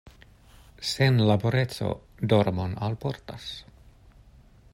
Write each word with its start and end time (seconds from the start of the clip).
Senlaboreco 0.91 1.91
dormon 2.33 2.75
alportas. 2.89 3.51